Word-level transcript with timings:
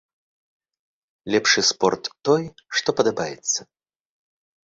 Лепшы 1.33 1.61
спорт 1.69 2.03
той, 2.29 2.43
што 2.77 2.89
падабаецца. 3.01 3.59